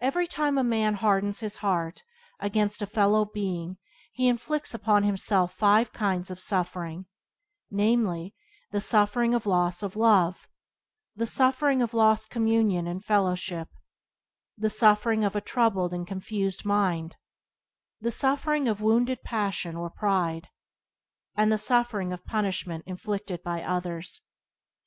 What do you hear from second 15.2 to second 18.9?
of a troubled and confused mind; the suffering of